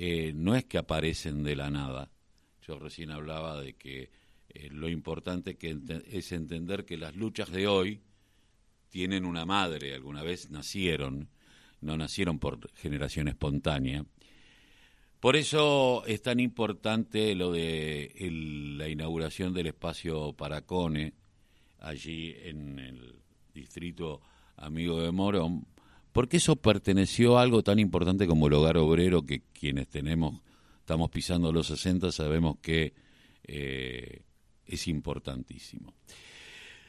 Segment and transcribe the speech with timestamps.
[0.00, 2.08] eh, no es que aparecen de la nada.
[2.64, 4.10] Yo recién hablaba de que
[4.48, 8.00] eh, lo importante que es entender que las luchas de hoy
[8.90, 11.28] tienen una madre, alguna vez nacieron,
[11.80, 14.04] no nacieron por generación espontánea.
[15.18, 18.14] Por eso es tan importante lo de
[18.78, 21.12] la inauguración del espacio Paracone,
[21.80, 23.16] allí en el
[23.52, 24.20] distrito
[24.58, 25.66] amigo de Morón,
[26.18, 30.42] porque eso perteneció a algo tan importante como el hogar obrero que quienes tenemos,
[30.80, 32.92] estamos pisando los 60, sabemos que
[33.44, 34.22] eh,
[34.66, 35.94] es importantísimo.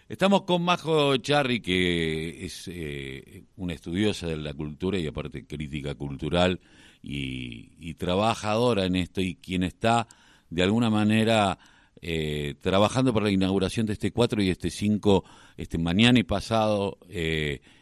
[0.08, 5.94] Estamos con Majo Charri, que es eh, una estudiosa de la cultura y aparte crítica
[5.94, 6.60] cultural
[7.04, 10.08] y, trabajadora en esto y quien está
[10.50, 11.60] de alguna manera
[12.02, 15.24] eh, trabajando para la inauguración de este 4 y este 5,
[15.56, 16.98] este mañana y pasado,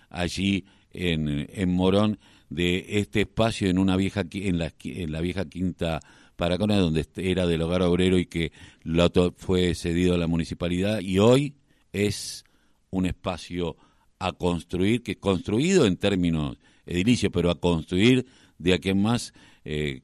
[0.09, 2.19] allí en, en, Morón,
[2.49, 5.99] de este espacio en una vieja en la, en la vieja quinta
[6.35, 8.51] Paracona, donde era del hogar obrero y que
[8.83, 11.55] lo fue cedido a la municipalidad y hoy
[11.91, 12.45] es
[12.91, 13.75] un espacio
[14.19, 18.25] a construir, que construido en términos edilicios, pero a construir
[18.57, 19.33] de aquí en más
[19.65, 20.01] eh,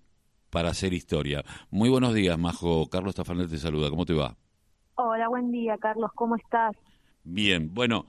[0.50, 1.44] para hacer historia.
[1.72, 2.88] Muy buenos días, Majo.
[2.90, 3.90] Carlos Tafanel te saluda.
[3.90, 4.36] ¿Cómo te va?
[4.96, 6.12] Hola, buen día, Carlos.
[6.14, 6.76] ¿Cómo estás?
[7.24, 8.06] Bien, bueno,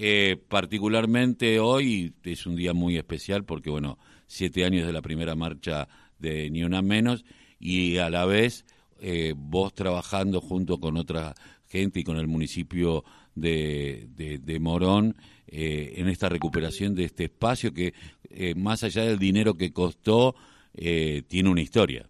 [0.00, 5.34] eh, particularmente hoy es un día muy especial porque, bueno, siete años de la primera
[5.34, 5.88] marcha
[6.20, 7.24] de Ni Una Menos
[7.58, 8.64] y a la vez
[9.00, 11.34] eh, vos trabajando junto con otra
[11.66, 13.04] gente y con el municipio
[13.34, 14.08] de,
[14.40, 15.16] de, Morón
[15.48, 17.92] eh, en esta recuperación de este espacio que,
[18.30, 20.36] eh, más allá del dinero que costó,
[20.74, 22.08] eh, tiene una historia.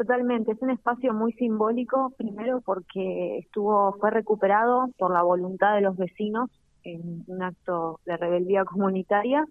[0.00, 5.82] Totalmente, es un espacio muy simbólico, primero porque estuvo fue recuperado por la voluntad de
[5.82, 6.48] los vecinos
[6.84, 9.44] en un acto de rebeldía comunitaria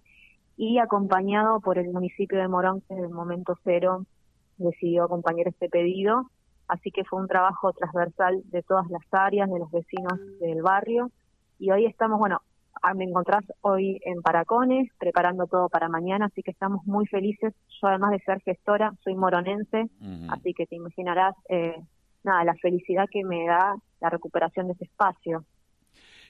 [0.56, 4.04] y acompañado por el municipio de Morón que desde el momento cero
[4.56, 6.28] decidió acompañar este pedido.
[6.66, 11.12] Así que fue un trabajo transversal de todas las áreas, de los vecinos del barrio,
[11.60, 12.40] y hoy estamos, bueno,
[12.94, 17.54] me encontrás hoy en Paracones, preparando todo para mañana, así que estamos muy felices.
[17.80, 19.88] Yo además de ser gestora, soy moronense,
[20.30, 21.76] así que te imaginarás, eh,
[22.24, 25.44] nada, la felicidad que me da la recuperación de ese espacio.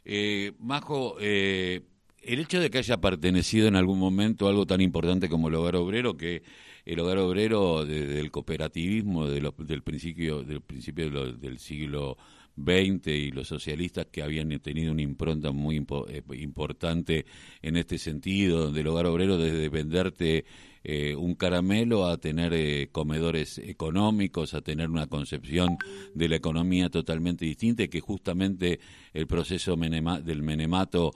[0.05, 1.83] Eh, Majo, eh,
[2.22, 5.55] el hecho de que haya pertenecido en algún momento a algo tan importante como el
[5.55, 6.43] hogar obrero, que
[6.84, 12.17] el hogar obrero del cooperativismo del principio del principio del siglo
[12.65, 15.76] XX y los socialistas que habían tenido una impronta muy
[16.09, 17.26] eh, importante
[17.62, 20.44] en este sentido, donde el hogar obrero desde venderte
[20.82, 25.76] eh, un caramelo a tener eh, comedores económicos, a tener una concepción
[26.15, 28.81] de la economía totalmente distinta y que justamente
[29.12, 31.12] el proceso del menemato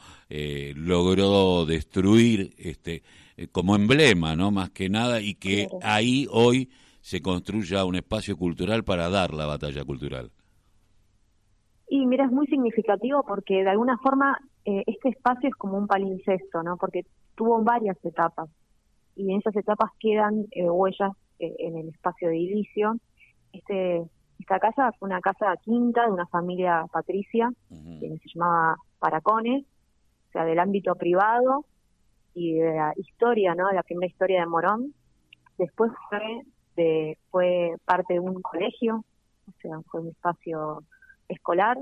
[0.75, 3.03] logró destruir este
[3.51, 4.51] como emblema, ¿no?
[4.51, 6.69] Más que nada y que ahí hoy
[7.05, 10.31] se construya un espacio cultural para dar la batalla cultural.
[11.89, 16.63] Y mira, es muy significativo porque de alguna forma este espacio es como un palincesto,
[16.63, 16.79] ¿no?
[16.79, 17.03] Porque
[17.35, 18.49] tuvo varias etapas
[19.17, 22.97] y en esas etapas quedan eh, huellas eh, en el espacio de edilicio.
[23.53, 24.05] Este,
[24.39, 29.65] esta casa fue una casa quinta de una familia patricia, que se llamaba Paracones,
[30.29, 31.65] o sea, del ámbito privado
[32.35, 33.69] y de la historia, ¿no?
[33.69, 34.93] De la primera historia de Morón.
[35.57, 36.43] Después fue,
[36.77, 39.05] de, fue parte de un colegio,
[39.47, 40.83] o sea, fue un espacio
[41.29, 41.79] escolar,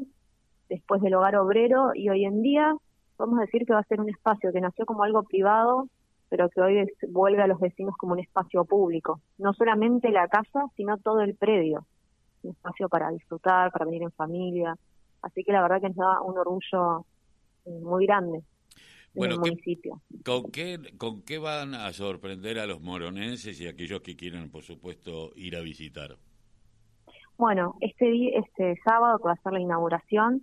[0.69, 2.75] después del hogar obrero y hoy en día
[3.17, 5.89] podemos decir que va a ser un espacio que nació como algo privado
[6.33, 9.21] pero que hoy vuelve a los vecinos como un espacio público.
[9.37, 11.87] No solamente la casa, sino todo el predio.
[12.43, 14.75] Un espacio para disfrutar, para venir en familia.
[15.21, 17.05] Así que la verdad que nos da un orgullo
[17.67, 18.43] eh, muy grande.
[19.13, 20.01] Bueno, municipio.
[20.25, 24.51] ¿con, qué, ¿con qué van a sorprender a los moronenses y a aquellos que quieren,
[24.51, 26.17] por supuesto, ir a visitar?
[27.39, 30.43] Bueno, este, este sábado que va a ser la inauguración,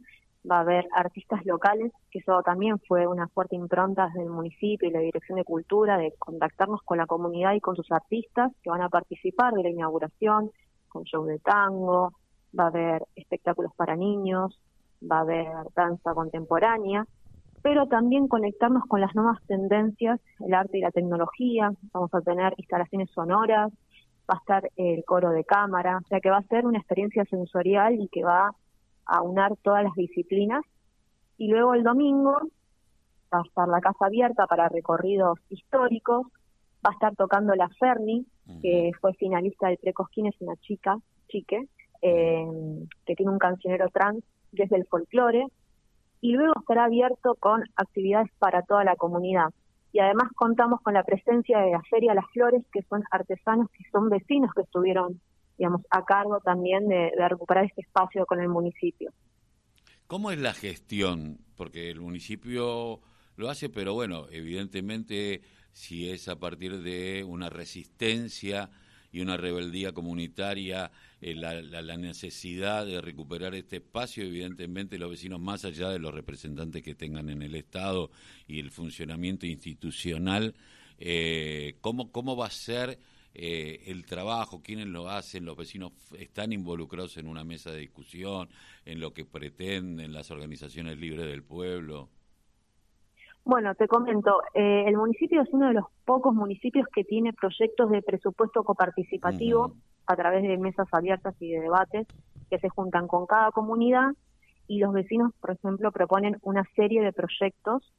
[0.49, 4.91] va a haber artistas locales, que eso también fue una fuerte impronta del municipio y
[4.91, 8.81] la Dirección de Cultura, de contactarnos con la comunidad y con sus artistas que van
[8.81, 10.51] a participar de la inauguración,
[10.87, 12.13] con show de tango,
[12.57, 14.59] va a haber espectáculos para niños,
[15.09, 17.05] va a haber danza contemporánea,
[17.61, 22.53] pero también conectarnos con las nuevas tendencias, el arte y la tecnología, vamos a tener
[22.57, 23.71] instalaciones sonoras,
[24.29, 27.25] va a estar el coro de cámara, o sea que va a ser una experiencia
[27.25, 28.51] sensorial y que va
[29.05, 30.63] a unar todas las disciplinas.
[31.37, 32.37] Y luego el domingo
[33.33, 36.27] va a estar la casa abierta para recorridos históricos,
[36.85, 38.25] va a estar tocando la Ferni,
[38.61, 40.97] que fue finalista del Precosquín, es una chica,
[41.27, 41.67] chique,
[42.01, 42.47] eh,
[43.05, 45.45] que tiene un cancionero trans desde el folclore,
[46.21, 49.49] y luego estará abierto con actividades para toda la comunidad.
[49.91, 53.83] Y además contamos con la presencia de la Feria Las Flores, que son artesanos que
[53.91, 55.19] son vecinos que estuvieron,
[55.57, 59.11] digamos, a cargo también de, recuperar este espacio con el municipio.
[60.07, 61.39] ¿Cómo es la gestión?
[61.55, 62.99] Porque el municipio
[63.35, 65.41] lo hace, pero bueno, evidentemente
[65.71, 68.69] si es a partir de una resistencia
[69.11, 70.91] y una rebeldía comunitaria,
[71.21, 76.83] eh, la, necesidad de recuperar este espacio, evidentemente los vecinos, más allá de los representantes
[76.83, 78.11] que tengan en el Estado
[78.47, 80.55] y el funcionamiento institucional,
[80.99, 82.99] eh, ¿cómo, ¿cómo va a ser
[83.33, 84.61] eh, el trabajo?
[84.61, 85.45] ¿Quiénes lo hacen?
[85.45, 88.49] ¿Los vecinos están involucrados en una mesa de discusión,
[88.85, 92.09] en lo que pretenden las organizaciones libres del pueblo?
[93.45, 97.89] Bueno, te comento, eh, el municipio es uno de los pocos municipios que tiene proyectos
[97.89, 99.73] de presupuesto coparticipativo
[100.05, 102.07] a través de mesas abiertas y de debates
[102.49, 104.11] que se juntan con cada comunidad
[104.67, 107.91] y los vecinos, por ejemplo, proponen una serie de proyectos,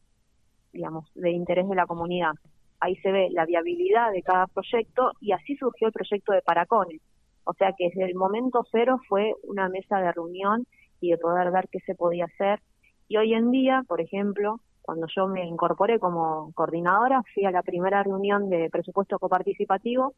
[0.73, 2.33] digamos, de interés de la comunidad.
[2.79, 7.01] Ahí se ve la viabilidad de cada proyecto y así surgió el proyecto de Paracones.
[7.43, 10.65] O sea que desde el momento cero fue una mesa de reunión
[11.01, 12.61] y de poder ver qué se podía hacer.
[13.09, 14.61] Y hoy en día, por ejemplo,
[14.91, 20.15] cuando yo me incorporé como coordinadora, fui a la primera reunión de presupuesto coparticipativo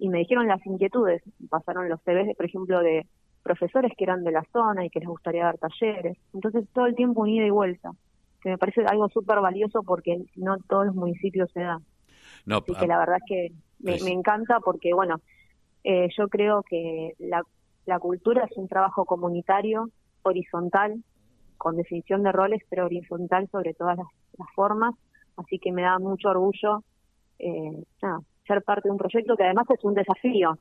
[0.00, 1.22] y me dijeron las inquietudes.
[1.48, 3.06] Pasaron los CVs, por ejemplo, de
[3.44, 6.18] profesores que eran de la zona y que les gustaría dar talleres.
[6.34, 7.92] Entonces, todo el tiempo un ida y vuelta,
[8.42, 11.84] que me parece algo súper valioso porque no todos los municipios se dan.
[12.46, 15.20] No, Así que la verdad es que me, me encanta porque, bueno,
[15.84, 17.44] eh, yo creo que la,
[17.84, 19.88] la cultura es un trabajo comunitario,
[20.22, 21.04] horizontal,
[21.56, 24.06] con definición de roles, pero horizontal sobre todas las,
[24.54, 24.94] formas.
[25.36, 26.82] Así que me da mucho orgullo
[27.38, 27.84] eh,
[28.46, 30.58] ser parte de un proyecto que además es un desafío.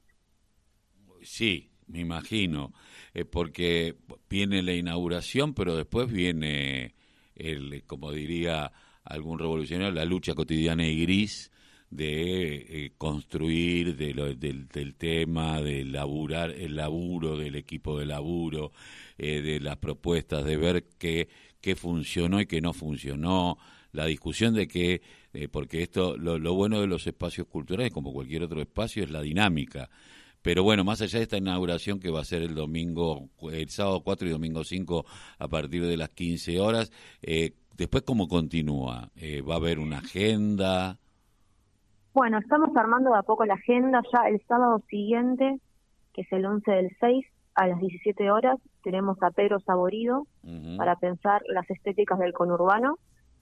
[1.21, 2.73] Sí, me imagino,
[3.13, 3.95] eh, porque
[4.29, 6.95] viene la inauguración, pero después viene,
[7.35, 8.71] el, como diría
[9.03, 11.51] algún revolucionario, la lucha cotidiana y gris
[11.89, 18.71] de eh, construir de del, del, tema, de laburar, el laburo del equipo de laburo,
[19.17, 21.29] eh, de las propuestas, de ver qué,
[21.61, 23.57] qué funcionó y qué no funcionó,
[23.91, 25.01] la discusión de que,
[25.33, 29.09] eh, porque esto, lo, lo bueno de los espacios culturales, como cualquier otro espacio, es
[29.09, 29.89] la dinámica.
[30.41, 34.01] Pero bueno, más allá de esta inauguración que va a ser el domingo, el sábado
[34.01, 35.05] 4 y domingo 5
[35.39, 36.91] a partir de las 15 horas,
[37.21, 39.11] eh, después cómo continúa?
[39.49, 40.99] ¿Va a haber una agenda?
[42.15, 44.01] Bueno, estamos armando de a poco la agenda.
[44.13, 45.59] Ya el sábado siguiente,
[46.13, 47.25] que es el 11 del 6,
[47.55, 50.25] a las 17 horas, tenemos a Pedro Saborido
[50.77, 52.99] para pensar las estéticas del conurbano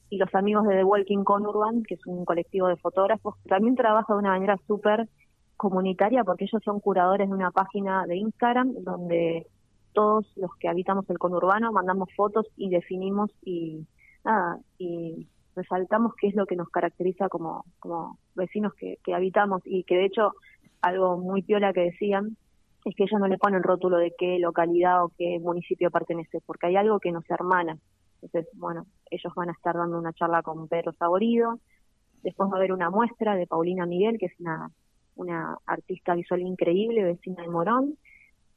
[0.09, 4.11] y los amigos de The Walking Conurban, que es un colectivo de fotógrafos, también trabaja
[4.11, 5.07] de una manera súper
[5.55, 9.45] comunitaria porque ellos son curadores de una página de Instagram donde
[9.93, 13.85] todos los que habitamos el conurbano mandamos fotos y definimos y
[14.25, 15.02] nada, y
[15.63, 19.95] resaltamos qué es lo que nos caracteriza como, como vecinos que, que habitamos y que
[19.95, 20.33] de hecho
[20.81, 22.37] algo muy piola que decían
[22.85, 26.67] es que ellos no le ponen rótulo de qué localidad o qué municipio pertenece, porque
[26.67, 27.77] hay algo que nos hermana.
[28.21, 31.59] Entonces, bueno, ellos van a estar dando una charla con Pedro Saborido,
[32.23, 34.69] después va a haber una muestra de Paulina Miguel, que es una,
[35.15, 37.97] una artista visual increíble, vecina de Morón,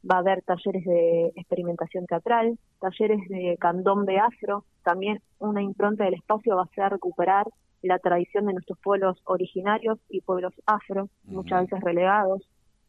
[0.09, 6.15] va a haber talleres de experimentación teatral, talleres de candombe afro, también una impronta del
[6.15, 7.47] espacio va a ser recuperar
[7.83, 12.43] la tradición de nuestros pueblos originarios y pueblos afro, muchas veces relegados,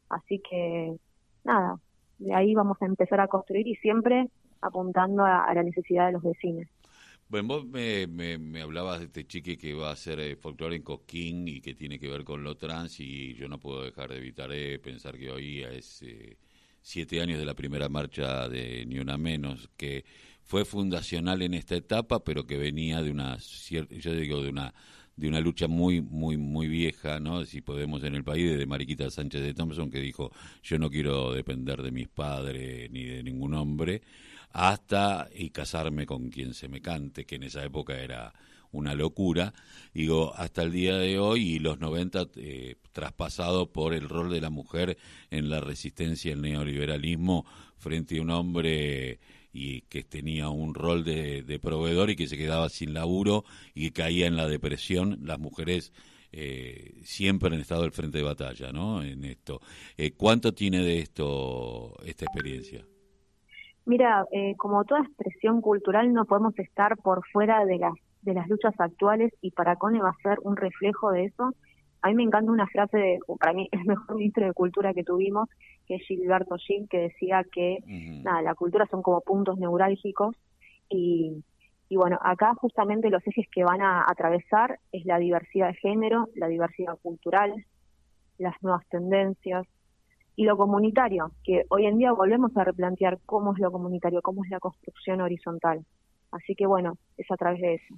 [0.10, 0.96] así que
[1.44, 1.80] nada,
[2.20, 4.30] de ahí vamos a empezar a construir y siempre
[4.62, 6.68] apuntando a, la necesidad de los vecinos.
[7.30, 10.82] Bueno, vos me, me, hablabas de este chique que va a hacer eh, folclore en
[10.82, 14.18] Cosquín y que tiene que ver con lo trans y yo no puedo dejar de
[14.18, 16.38] evitar eh, pensar que hoy es eh,
[16.88, 20.06] siete años de la primera marcha de Ni Una Menos, que
[20.42, 23.38] fue fundacional en esta etapa, pero que venía de una,
[23.70, 24.74] yo digo, de una
[25.18, 27.44] de una lucha muy, muy, muy vieja, ¿no?
[27.44, 31.34] Si podemos en el país, de Mariquita Sánchez de Thompson, que dijo, yo no quiero
[31.34, 34.04] depender de mis padres ni de ningún hombre,
[34.52, 38.32] hasta y casarme con quien se me cante, que en esa época era
[38.78, 39.54] una locura,
[39.94, 44.42] digo, hasta el día de hoy y los 90 eh, traspasado por el rol de
[44.42, 44.98] la mujer
[45.32, 47.46] en la resistencia al neoliberalismo
[47.78, 49.20] frente a un hombre
[49.54, 53.44] y que tenía un rol de, proveedor y que se quedaba sin laburo
[53.74, 55.94] y que caía en la depresión, las mujeres
[56.32, 59.02] eh, siempre han estado al frente de batalla, ¿no?
[59.02, 59.60] En esto.
[59.98, 62.86] Eh, ¿Cuánto tiene de esto esta experiencia?
[63.88, 67.94] Mira, eh, como toda expresión cultural no podemos estar por fuera de las
[68.28, 71.54] de las luchas actuales y Paracone va a ser un reflejo de eso
[72.02, 75.04] a mí me encanta una frase, de, para mí el mejor ministro de Cultura que
[75.04, 75.50] tuvimos,
[75.86, 77.80] que es Gilberto Gil, que decía que
[78.24, 80.36] nada, la cultura son como puntos neurálgicos
[80.90, 81.44] y,
[81.90, 86.28] Y bueno, acá justamente los ejes que van a atravesar es la diversidad de género,
[86.36, 87.54] la diversidad cultural,
[88.38, 89.66] las nuevas tendencias
[90.36, 94.44] y lo comunitario, que hoy en día volvemos a replantear cómo es lo comunitario, cómo
[94.44, 95.84] es la construcción horizontal.
[96.32, 97.96] Así que bueno, es a través de eso.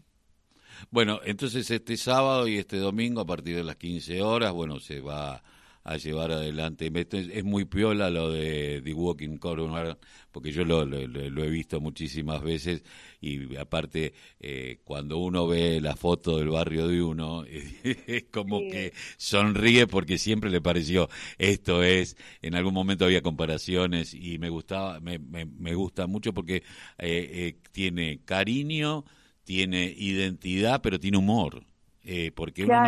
[0.91, 5.01] Bueno, entonces este sábado y este domingo a partir de las 15 horas, bueno, se
[5.01, 5.43] va
[5.83, 6.91] a llevar adelante.
[7.12, 9.98] Es muy piola lo de The Walking Corner,
[10.31, 12.83] porque yo lo, lo, he visto muchísimas veces
[13.21, 17.43] y aparte eh, cuando uno ve la foto del barrio de uno,
[17.83, 24.13] es como que sonríe porque siempre le pareció esto es, en algún momento había comparaciones
[24.13, 26.63] y me gustaba, me, me, gusta mucho porque eh,
[27.00, 29.05] eh, tiene cariño,
[29.49, 31.65] tiene identidad, pero tiene humor.
[32.03, 32.83] Eh, porque uno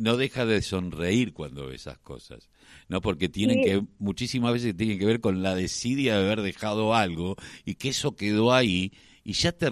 [0.00, 2.50] no, deja de sonreír cuando ve esas cosas,
[2.88, 3.00] ¿no?
[3.00, 7.36] Porque tienen que, muchísimas veces tienen que ver con la desidia de haber dejado algo
[7.64, 8.92] y que eso quedó ahí
[9.22, 9.70] y ya, te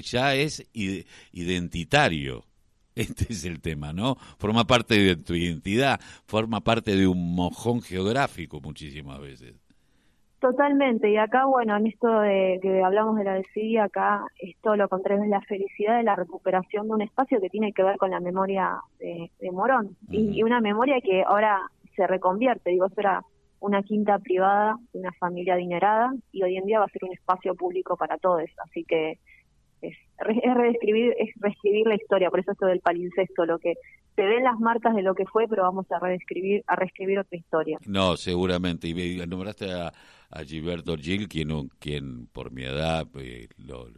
[0.00, 0.66] ya es
[1.32, 2.46] identitario.
[2.94, 4.16] Este es el tema, ¿no?
[4.38, 9.65] Forma parte de tu identidad, forma parte de un mojón geográfico muchísimas veces.
[10.46, 14.76] Totalmente, y acá, bueno, en esto de que hablamos de la desidia, acá es todo
[14.76, 17.96] lo contrario, es la felicidad de la recuperación de un espacio que tiene que ver
[17.96, 23.22] con la memoria de, Morón, y, una memoria que ahora se reconvierte, digo, esto era
[23.58, 27.12] una quinta privada de una familia adinerada, y hoy en día va a ser un
[27.12, 29.18] espacio público para todos, así que
[29.82, 33.74] es, es reescribir, es reescribir la historia, por eso esto del palincesto, lo que
[34.14, 37.36] se ven las marcas de lo que fue, pero vamos a reescribir, a reescribir otra
[37.36, 37.78] historia.
[37.84, 39.92] No, seguramente, y nombraste a
[40.30, 43.90] a Gilberto Gil, quien, quien por mi edad, eh, lo,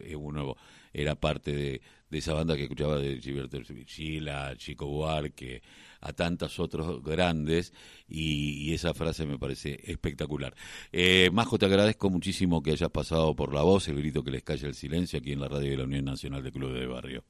[0.00, 0.56] eh, uno
[0.92, 1.80] era parte de,
[2.10, 5.62] esa banda que escuchaba de Gilberto Gil, a Chico Buarque,
[6.00, 7.72] a tantos otros grandes,
[8.08, 10.54] y, esa frase me parece espectacular.
[10.92, 14.42] Eh, Majo, te agradezco muchísimo que hayas pasado por la voz, el grito que les
[14.42, 17.24] calla el silencio aquí en la radio de la Unión Nacional de Club de Barrio.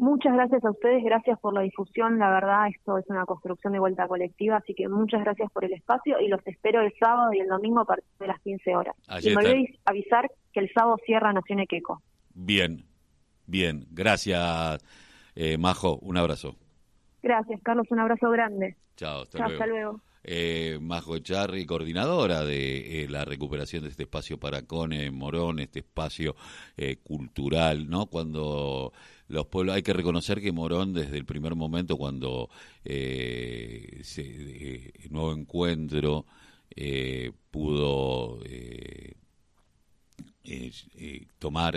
[0.00, 2.18] Muchas gracias a ustedes, gracias por la difusión.
[2.18, 5.74] La verdad, esto es una construcción de vuelta colectiva, así que muchas gracias por el
[5.74, 8.96] espacio y los espero el sábado y el domingo a partir de las 15 horas.
[9.22, 12.00] y me olvidé avisar que el sábado cierra Nación Equeco.
[12.32, 12.82] Bien,
[13.46, 13.84] bien.
[13.90, 14.82] Gracias,
[15.34, 15.98] eh, Majo.
[15.98, 16.56] Un abrazo.
[17.22, 17.86] Gracias, Carlos.
[17.90, 18.76] Un abrazo grande.
[18.96, 19.52] Chao, hasta luego.
[19.52, 20.00] Hasta luego.
[20.22, 25.78] Eh, Majo Echarri, coordinadora de eh, la recuperación de este espacio para Cone Morón, este
[25.80, 26.36] espacio
[26.76, 28.06] eh, cultural, ¿no?
[28.06, 28.92] Cuando
[29.30, 32.50] los pueblos, hay que reconocer que Morón desde el primer momento cuando
[32.84, 36.26] eh, se, eh, nuevo encuentro
[36.74, 38.40] eh, pudo
[41.38, 41.76] tomar